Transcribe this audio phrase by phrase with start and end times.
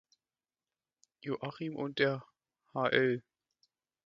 [1.21, 2.25] Joachim und der
[2.73, 3.21] Hl.